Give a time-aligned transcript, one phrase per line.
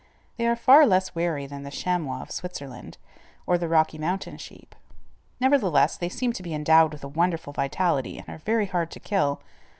[0.37, 2.97] They are far less wary than the chamois of Switzerland,
[3.45, 4.73] or the Rocky Mountain sheep.
[5.39, 8.99] Nevertheless, they seem to be endowed with a wonderful vitality, and are very hard to
[8.99, 9.41] kill.